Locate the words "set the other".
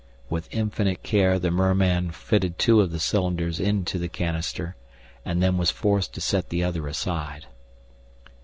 6.21-6.87